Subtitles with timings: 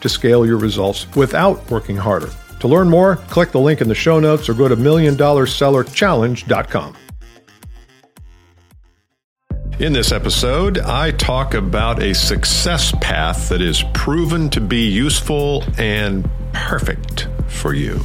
[0.00, 2.30] to scale your results without working harder.
[2.60, 6.96] To learn more, click the link in the show notes or go to milliondollarsellerchallenge.com.
[9.78, 15.62] In this episode, I talk about a success path that is proven to be useful
[15.78, 18.00] and perfect for you.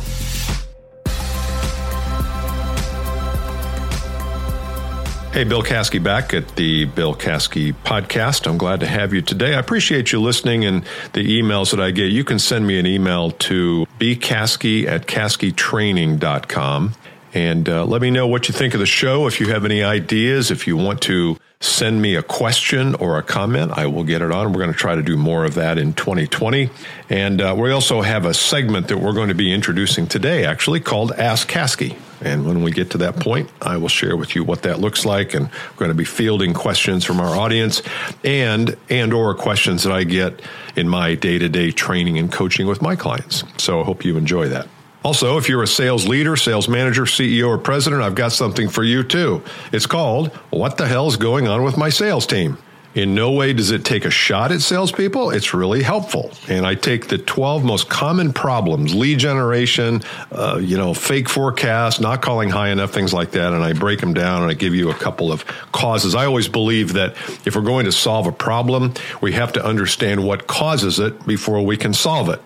[5.34, 8.46] Hey, Bill Caskey back at the Bill Caskey podcast.
[8.46, 9.56] I'm glad to have you today.
[9.56, 12.12] I appreciate you listening and the emails that I get.
[12.12, 16.94] You can send me an email to bcaskey at caskeytraining.com
[17.34, 19.26] and uh, let me know what you think of the show.
[19.26, 23.24] If you have any ideas, if you want to send me a question or a
[23.24, 24.52] comment, I will get it on.
[24.52, 26.70] We're going to try to do more of that in 2020.
[27.10, 30.82] And uh, we also have a segment that we're going to be introducing today, actually,
[30.82, 31.98] called Ask Caskey.
[32.22, 35.06] And when we get to that point, I will share with you what that looks
[35.06, 35.34] like.
[35.34, 37.82] And we're going to be fielding questions from our audience
[38.24, 40.42] and and or questions that I get
[40.76, 43.44] in my day-to-day training and coaching with my clients.
[43.58, 44.68] So I hope you enjoy that.
[45.04, 48.84] Also, if you're a sales leader, sales manager, CEO, or president, I've got something for
[48.84, 49.44] you too.
[49.74, 52.58] It's called What the Hell's Going On with My Sales Team?
[52.96, 55.32] In no way does it take a shot at salespeople.
[55.32, 56.32] It's really helpful.
[56.48, 62.00] And I take the 12 most common problems, lead generation, uh, you know, fake forecast,
[62.00, 63.52] not calling high enough, things like that.
[63.52, 66.14] And I break them down and I give you a couple of causes.
[66.14, 70.24] I always believe that if we're going to solve a problem, we have to understand
[70.24, 72.42] what causes it before we can solve it.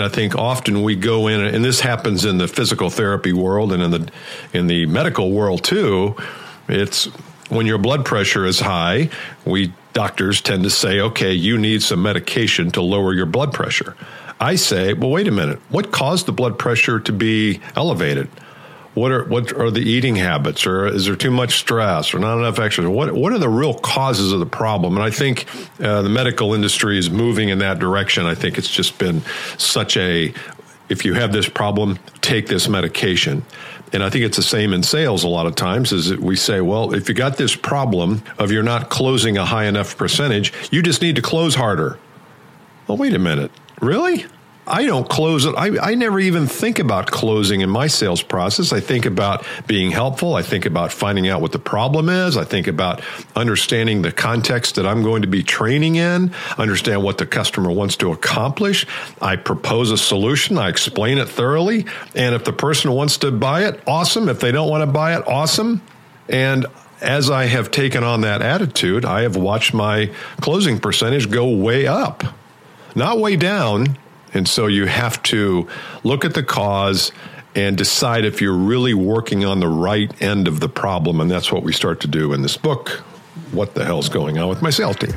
[0.00, 3.70] And I think often we go in, and this happens in the physical therapy world
[3.70, 4.10] and in the
[4.54, 6.16] in the medical world too.
[6.68, 7.04] It's
[7.50, 9.10] when your blood pressure is high,
[9.44, 13.94] we doctors tend to say, okay, you need some medication to lower your blood pressure.
[14.40, 15.58] I say, well, wait a minute.
[15.68, 18.30] What caused the blood pressure to be elevated?
[19.00, 22.38] What are what are the eating habits, or is there too much stress, or not
[22.38, 22.88] enough exercise?
[22.88, 24.96] What what are the real causes of the problem?
[24.96, 25.46] And I think
[25.80, 28.26] uh, the medical industry is moving in that direction.
[28.26, 29.22] I think it's just been
[29.56, 30.34] such a
[30.90, 33.42] if you have this problem, take this medication.
[33.92, 36.36] And I think it's the same in sales a lot of times is that we
[36.36, 40.52] say, well, if you got this problem of you're not closing a high enough percentage,
[40.70, 41.98] you just need to close harder.
[42.86, 43.50] Well, wait a minute.
[43.80, 44.26] Really?
[44.66, 45.54] I don't close it.
[45.56, 48.72] I, I never even think about closing in my sales process.
[48.72, 50.34] I think about being helpful.
[50.34, 52.36] I think about finding out what the problem is.
[52.36, 53.02] I think about
[53.34, 57.96] understanding the context that I'm going to be training in, understand what the customer wants
[57.96, 58.86] to accomplish.
[59.20, 60.58] I propose a solution.
[60.58, 61.86] I explain it thoroughly.
[62.14, 64.28] And if the person wants to buy it, awesome.
[64.28, 65.82] If they don't want to buy it, awesome.
[66.28, 66.66] And
[67.00, 71.86] as I have taken on that attitude, I have watched my closing percentage go way
[71.86, 72.22] up,
[72.94, 73.96] not way down
[74.34, 75.66] and so you have to
[76.04, 77.12] look at the cause
[77.54, 81.20] and decide if you're really working on the right end of the problem.
[81.20, 82.88] And that's what we start to do in this book.
[83.52, 85.12] What the hell's going on with my sales team?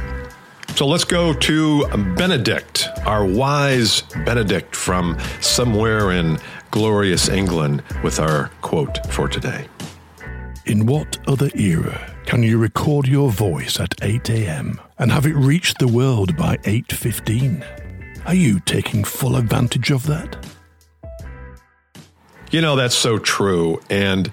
[0.75, 6.39] So let's go to Benedict, our wise Benedict from somewhere in
[6.71, 9.67] glorious England, with our quote for today.
[10.65, 14.81] In what other era can you record your voice at 8 a.m.
[14.97, 17.82] and have it reach the world by 8:15?
[18.25, 20.45] Are you taking full advantage of that?
[22.51, 23.81] You know, that's so true.
[23.89, 24.31] And,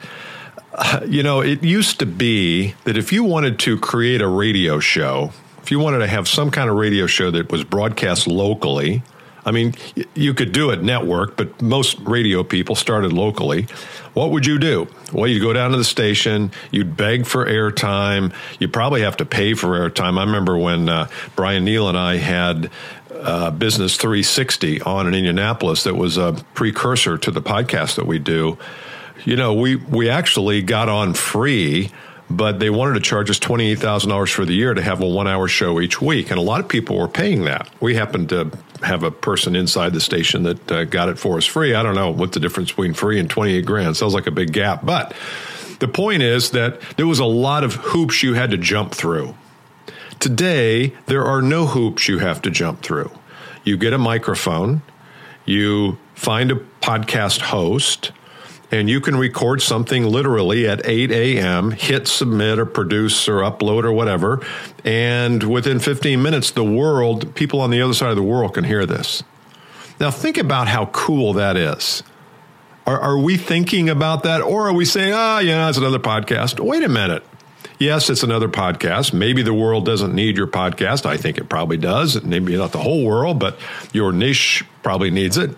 [0.74, 4.78] uh, you know, it used to be that if you wanted to create a radio
[4.78, 9.02] show, if you wanted to have some kind of radio show that was broadcast locally,
[9.44, 9.74] I mean,
[10.14, 13.66] you could do it network, but most radio people started locally.
[14.12, 14.88] What would you do?
[15.12, 18.32] Well, you'd go down to the station, you'd beg for airtime.
[18.58, 20.18] You probably have to pay for airtime.
[20.18, 22.70] I remember when uh, Bryan Neale and I had
[23.12, 28.18] uh, Business 360 on in Indianapolis that was a precursor to the podcast that we
[28.18, 28.58] do.
[29.24, 31.90] You know, we we actually got on free,
[32.30, 35.02] but they wanted to charge us twenty eight thousand dollars for the year to have
[35.02, 37.68] a one hour show each week, and a lot of people were paying that.
[37.80, 38.50] We happened to
[38.82, 41.74] have a person inside the station that uh, got it for us free.
[41.74, 44.30] I don't know what the difference between free and twenty eight grand sounds like a
[44.30, 45.14] big gap, but
[45.80, 49.34] the point is that there was a lot of hoops you had to jump through.
[50.18, 53.10] Today, there are no hoops you have to jump through.
[53.64, 54.82] You get a microphone,
[55.46, 58.12] you find a podcast host,
[58.70, 63.84] and you can record something literally at 8 a.m., hit submit or produce or upload
[63.84, 64.44] or whatever.
[64.84, 68.64] And within 15 minutes, the world, people on the other side of the world can
[68.64, 69.22] hear this.
[69.98, 72.02] Now, think about how cool that is.
[72.86, 74.40] Are, are we thinking about that?
[74.40, 76.58] Or are we saying, ah, oh, yeah, it's another podcast?
[76.60, 77.24] Wait a minute.
[77.78, 79.12] Yes, it's another podcast.
[79.12, 81.06] Maybe the world doesn't need your podcast.
[81.06, 82.22] I think it probably does.
[82.22, 83.58] Maybe not the whole world, but
[83.92, 85.50] your niche probably needs it.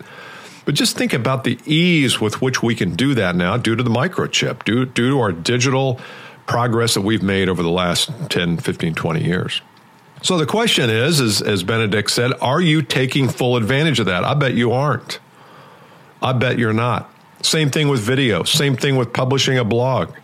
[0.65, 3.83] But just think about the ease with which we can do that now due to
[3.83, 6.01] the microchip, due, due to our digital
[6.47, 9.61] progress that we've made over the last 10, 15, 20 years.
[10.23, 14.23] So the question is, is, as Benedict said, are you taking full advantage of that?
[14.25, 15.19] I bet you aren't.
[16.21, 17.13] I bet you're not.
[17.43, 20.15] Same thing with video, same thing with publishing a blog.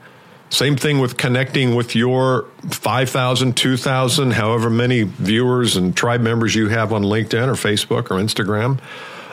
[0.51, 6.69] Same thing with connecting with your 5,000, 2,000, however many viewers and tribe members you
[6.69, 8.81] have on LinkedIn or Facebook or Instagram.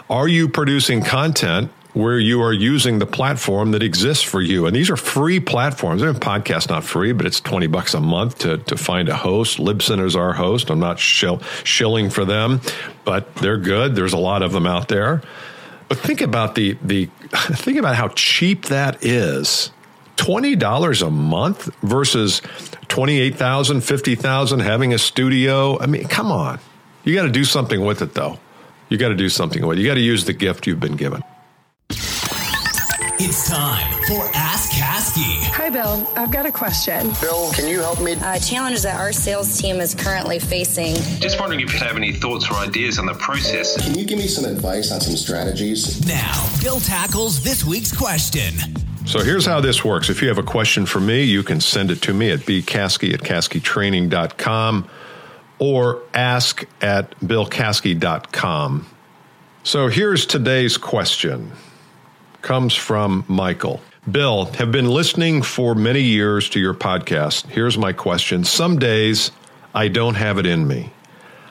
[0.10, 4.68] Are you producing content where you are using the platform that exists for you?
[4.68, 6.02] And these are free platforms.
[6.02, 9.58] Their podcast not free, but it's 20 bucks a month to, to find a host.
[9.58, 10.70] Libsyn is our host.
[10.70, 12.62] I'm not shill, shilling for them,
[13.04, 13.96] but they're good.
[13.96, 15.24] There's a lot of them out there.
[15.90, 19.72] But think about the the think about how cheap that is.
[20.18, 22.42] $20 a month versus
[22.88, 25.78] 28,000, 50,000 having a studio.
[25.80, 26.60] I mean, come on.
[27.04, 28.40] You got to do something with it though.
[28.90, 29.82] You got to do something with it.
[29.82, 31.24] You got to use the gift you've been given.
[33.18, 35.42] It's time for Ask Caskey.
[35.54, 36.06] Hi, Bill.
[36.18, 37.12] I've got a question.
[37.22, 38.14] Bill, can you help me?
[38.14, 40.96] Uh, challenges that our sales team is currently facing.
[41.22, 43.82] Just wondering if you have any thoughts or ideas on the process.
[43.82, 46.06] Can you give me some advice on some strategies?
[46.06, 48.54] Now, Bill tackles this week's question.
[49.06, 50.10] So here's how this works.
[50.10, 53.14] If you have a question for me, you can send it to me at bcaskey
[53.14, 54.90] at caskeytraining.com
[55.60, 58.88] or ask at billcaskey.com.
[59.64, 61.52] So here's today's question.
[62.42, 63.82] Comes from Michael.
[64.10, 67.48] Bill, have been listening for many years to your podcast.
[67.48, 68.44] Here's my question.
[68.44, 69.32] Some days
[69.74, 70.92] I don't have it in me.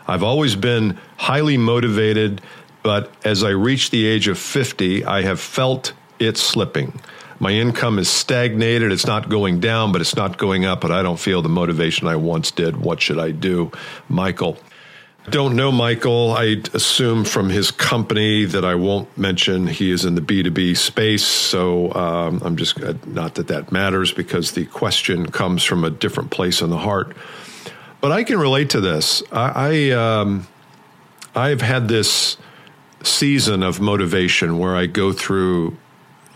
[0.06, 2.41] I've always been highly motivated,
[2.85, 7.01] but as I reach the age of 50, I have felt it slipping.
[7.41, 8.93] My income is stagnated.
[8.93, 12.07] It's not going down, but it's not going up, but I don't feel the motivation
[12.07, 12.77] I once did.
[12.77, 13.73] What should I do?
[14.09, 14.57] Michael.
[15.31, 16.33] Don't know Michael.
[16.33, 21.25] I assume from his company that I won't mention he is in the B2B space.
[21.25, 25.89] So um, I'm just, uh, not that that matters because the question comes from a
[25.89, 27.17] different place in the heart.
[28.03, 29.23] But I can relate to this.
[29.33, 30.47] I, I um,
[31.35, 32.37] I've had this
[33.03, 35.77] season of motivation where I go through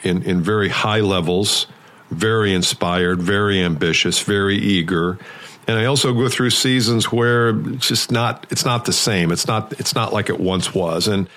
[0.03, 1.67] in, in very high levels,
[2.11, 5.19] very inspired, very ambitious, very eager.
[5.67, 9.31] And I also go through seasons where it's just not it's not the same.
[9.31, 11.09] It's not it's not like it once was.
[11.09, 11.29] And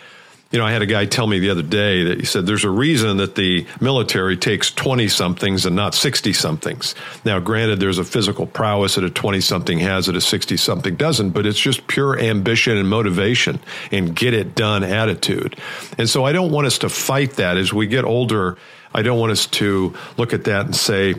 [0.52, 2.66] you know, I had a guy tell me the other day that he said there's
[2.66, 6.94] a reason that the military takes 20 somethings and not 60 somethings.
[7.24, 10.96] Now, granted, there's a physical prowess that a 20 something has that a 60 something
[10.96, 13.62] doesn't, but it's just pure ambition and motivation
[13.92, 15.58] and get it done attitude.
[15.98, 18.58] And so I don't want us to fight that as we get older.
[18.94, 21.16] I don't want us to look at that and say,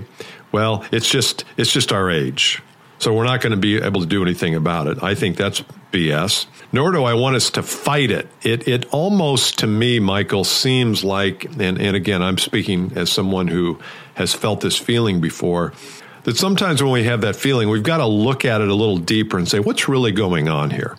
[0.53, 2.63] well, it's just, it's just our age.
[3.03, 5.03] So we're not going to be able to do anything about it.
[5.03, 5.61] I think that's
[5.91, 6.47] BS.
[6.71, 8.29] Nor do I want us to fight it.
[8.43, 13.49] It it almost to me, Michael, seems like and, and again I'm speaking as someone
[13.49, 13.81] who
[14.15, 15.73] has felt this feeling before,
[16.23, 18.99] that sometimes when we have that feeling, we've got to look at it a little
[18.99, 20.97] deeper and say, what's really going on here?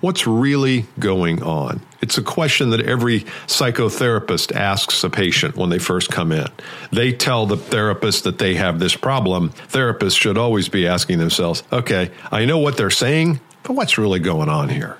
[0.00, 1.82] What's really going on?
[2.00, 6.46] It's a question that every psychotherapist asks a patient when they first come in.
[6.90, 9.50] They tell the therapist that they have this problem.
[9.50, 14.20] Therapists should always be asking themselves, okay, I know what they're saying, but what's really
[14.20, 14.96] going on here?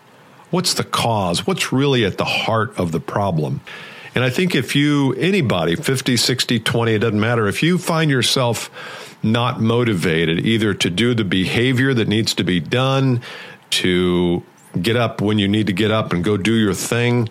[0.51, 1.47] What's the cause?
[1.47, 3.63] What's really at the heart of the problem?
[4.15, 8.11] And I think if you, anybody, 50, 60, 20, it doesn't matter, if you find
[8.11, 13.23] yourself not motivated either to do the behavior that needs to be done,
[13.71, 14.43] to
[14.81, 17.29] get up when you need to get up and go do your thing.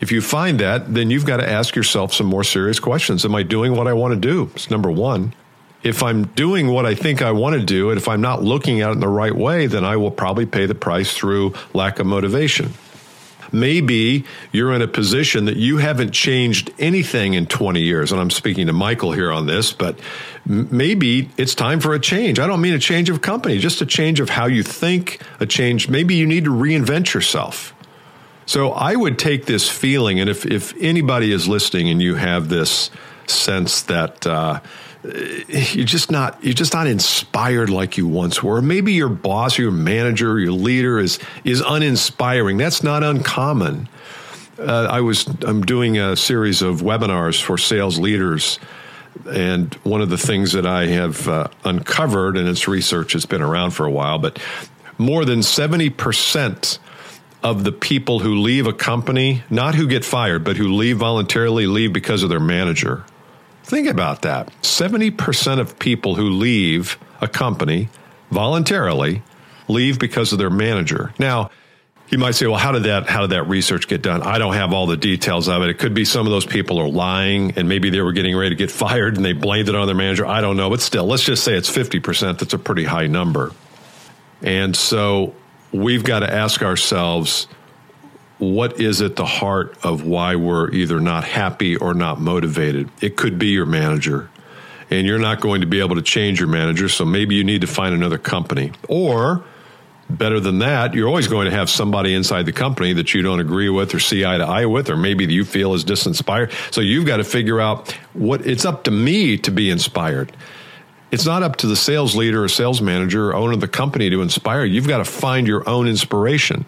[0.00, 3.24] If you find that, then you've got to ask yourself some more serious questions.
[3.24, 4.50] Am I doing what I want to do?
[4.54, 5.34] It's number one.
[5.82, 8.80] If I'm doing what I think I want to do, and if I'm not looking
[8.80, 11.98] at it in the right way, then I will probably pay the price through lack
[11.98, 12.72] of motivation
[13.54, 18.12] maybe you're in a position that you haven't changed anything in 20 years.
[18.12, 19.98] And I'm speaking to Michael here on this, but
[20.44, 22.38] maybe it's time for a change.
[22.38, 25.46] I don't mean a change of company, just a change of how you think, a
[25.46, 25.88] change.
[25.88, 27.74] Maybe you need to reinvent yourself.
[28.46, 32.50] So I would take this feeling, and if, if anybody is listening and you have
[32.50, 32.90] this
[33.26, 34.60] sense that, uh,
[35.04, 38.62] you're just not you're just not inspired like you once were.
[38.62, 42.56] Maybe your boss, your manager, your leader is is uninspiring.
[42.56, 43.88] That's not uncommon.
[44.58, 48.58] Uh, I was I'm doing a series of webinars for sales leaders,
[49.26, 53.42] and one of the things that I have uh, uncovered, and its research has been
[53.42, 54.38] around for a while, but
[54.96, 56.78] more than seventy percent
[57.42, 61.66] of the people who leave a company, not who get fired, but who leave voluntarily,
[61.66, 63.04] leave because of their manager.
[63.64, 64.52] Think about that.
[64.62, 67.88] 70% of people who leave a company
[68.30, 69.22] voluntarily
[69.68, 71.14] leave because of their manager.
[71.18, 71.50] Now,
[72.10, 74.22] you might say, well, how did that how did that research get done?
[74.22, 75.70] I don't have all the details of it.
[75.70, 78.50] It could be some of those people are lying and maybe they were getting ready
[78.50, 80.26] to get fired and they blamed it on their manager.
[80.26, 82.38] I don't know, but still, let's just say it's 50%.
[82.38, 83.52] That's a pretty high number.
[84.42, 85.34] And so
[85.72, 87.48] we've got to ask ourselves
[88.38, 92.90] what is at the heart of why we're either not happy or not motivated?
[93.00, 94.28] It could be your manager,
[94.90, 97.60] and you're not going to be able to change your manager, so maybe you need
[97.60, 98.72] to find another company.
[98.88, 99.44] Or,
[100.10, 103.40] better than that, you're always going to have somebody inside the company that you don't
[103.40, 106.52] agree with or see eye to eye with, or maybe you feel is disinspired.
[106.70, 110.36] So you've got to figure out what it's up to me to be inspired.
[111.10, 114.10] It's not up to the sales leader or sales manager or owner of the company
[114.10, 114.64] to inspire.
[114.64, 116.64] You've got to find your own inspiration.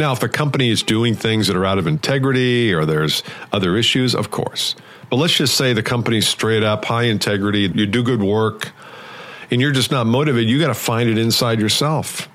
[0.00, 3.76] Now, if the company is doing things that are out of integrity or there's other
[3.76, 4.74] issues, of course.
[5.10, 8.72] But let's just say the company's straight up, high integrity, you do good work,
[9.50, 10.48] and you're just not motivated.
[10.48, 12.30] You got to find it inside yourself.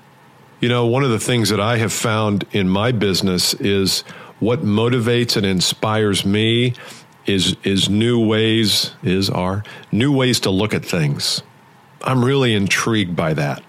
[0.60, 4.02] You know, one of the things that I have found in my business is
[4.38, 6.74] what motivates and inspires me
[7.26, 11.42] is is new ways is are new ways to look at things.
[12.00, 13.64] I'm really intrigued by that.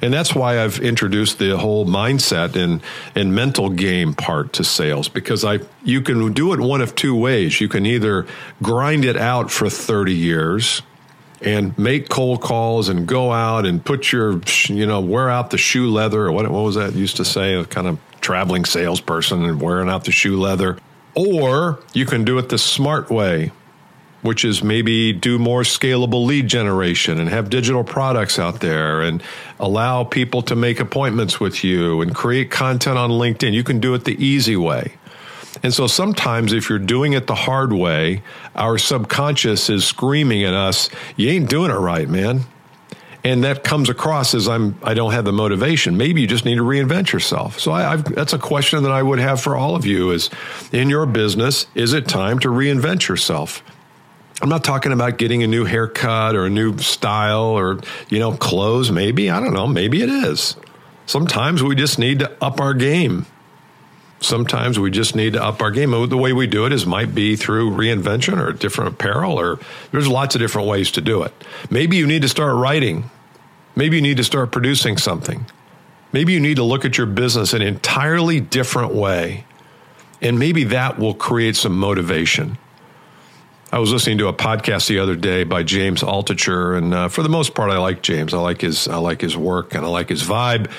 [0.00, 2.82] And that's why I've introduced the whole mindset and,
[3.14, 7.16] and mental game part to sales because I you can do it one of two
[7.16, 7.60] ways.
[7.60, 8.26] You can either
[8.62, 10.82] grind it out for 30 years
[11.40, 15.58] and make cold calls and go out and put your you know wear out the
[15.58, 19.44] shoe leather or what what was that used to say a kind of traveling salesperson
[19.44, 20.76] and wearing out the shoe leather
[21.14, 23.52] or you can do it the smart way
[24.22, 29.22] which is maybe do more scalable lead generation and have digital products out there and
[29.60, 33.52] allow people to make appointments with you and create content on LinkedIn.
[33.52, 34.94] You can do it the easy way.
[35.62, 38.22] And so sometimes if you're doing it the hard way,
[38.54, 42.42] our subconscious is screaming at us, you ain't doing it right, man.
[43.24, 45.96] And that comes across as I'm I don't have the motivation.
[45.96, 47.58] Maybe you just need to reinvent yourself.
[47.58, 50.30] So I, that's a question that I would have for all of you: is
[50.72, 53.62] in your business, is it time to reinvent yourself?
[54.40, 58.32] I'm not talking about getting a new haircut or a new style or, you know,
[58.36, 59.30] clothes, maybe.
[59.30, 59.66] I don't know.
[59.66, 60.54] Maybe it is.
[61.06, 63.26] Sometimes we just need to up our game.
[64.20, 65.90] Sometimes we just need to up our game.
[65.90, 69.58] The way we do it is might be through reinvention or different apparel, or
[69.90, 71.32] there's lots of different ways to do it.
[71.70, 73.10] Maybe you need to start writing.
[73.74, 75.46] Maybe you need to start producing something.
[76.12, 79.44] Maybe you need to look at your business an entirely different way.
[80.20, 82.58] And maybe that will create some motivation.
[83.70, 87.22] I was listening to a podcast the other day by James Altucher, and uh, for
[87.22, 88.32] the most part, I like James.
[88.32, 90.70] I like his I like his work and I like his vibe.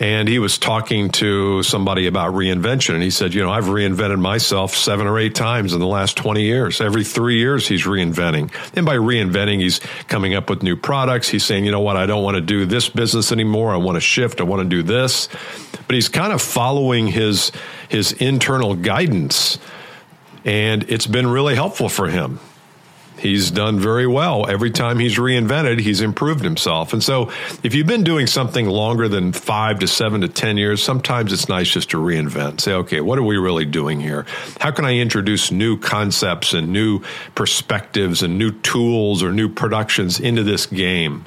[0.00, 4.18] And he was talking to somebody about reinvention, and he said, "You know, I've reinvented
[4.18, 6.80] myself seven or eight times in the last twenty years.
[6.80, 8.50] Every three years, he's reinventing.
[8.74, 11.28] And by reinventing, he's coming up with new products.
[11.28, 13.72] He's saying, you know what, I don't want to do this business anymore.
[13.72, 14.40] I want to shift.
[14.40, 15.28] I want to do this.
[15.86, 17.52] But he's kind of following his
[17.88, 19.58] his internal guidance."
[20.44, 22.40] And it's been really helpful for him.
[23.22, 24.50] He's done very well.
[24.50, 26.92] Every time he's reinvented, he's improved himself.
[26.92, 27.30] And so,
[27.62, 31.48] if you've been doing something longer than five to seven to 10 years, sometimes it's
[31.48, 32.60] nice just to reinvent.
[32.60, 34.26] Say, okay, what are we really doing here?
[34.58, 37.02] How can I introduce new concepts and new
[37.36, 41.24] perspectives and new tools or new productions into this game?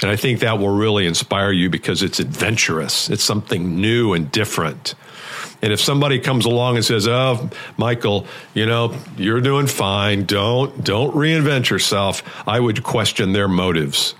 [0.00, 4.32] And I think that will really inspire you because it's adventurous, it's something new and
[4.32, 4.94] different.
[5.62, 10.24] And if somebody comes along and says, "Oh, Michael, you know, you're doing fine.
[10.24, 14.14] Don't don't reinvent yourself." I would question their motives.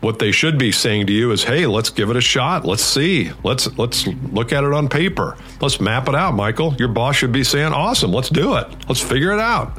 [0.00, 2.64] What they should be saying to you is, "Hey, let's give it a shot.
[2.64, 3.32] Let's see.
[3.44, 5.36] Let's let's look at it on paper.
[5.60, 8.10] Let's map it out, Michael." Your boss should be saying, "Awesome.
[8.10, 8.66] Let's do it.
[8.88, 9.78] Let's figure it out."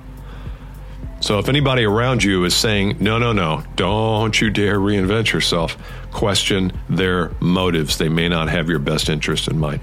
[1.22, 5.78] So if anybody around you is saying, no, no, no, don't you dare reinvent yourself,
[6.12, 8.00] question their motives.
[8.00, 9.82] They may not have your best interest in mind.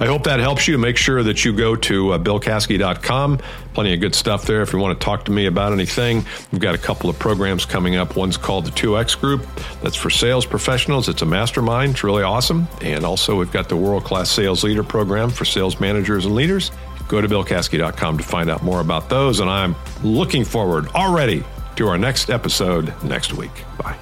[0.00, 0.78] I hope that helps you.
[0.78, 3.38] Make sure that you go to uh, billcaskey.com.
[3.72, 4.62] Plenty of good stuff there.
[4.62, 7.64] If you want to talk to me about anything, we've got a couple of programs
[7.64, 8.16] coming up.
[8.16, 9.46] One's called the 2X Group.
[9.82, 11.08] That's for sales professionals.
[11.08, 11.92] It's a mastermind.
[11.92, 12.66] It's really awesome.
[12.82, 16.72] And also, we've got the World Class Sales Leader Program for sales managers and leaders.
[17.10, 19.40] Go to billcaskey.com to find out more about those.
[19.40, 19.74] And I'm
[20.04, 21.42] looking forward already
[21.74, 23.50] to our next episode next week.
[23.82, 23.98] Bye.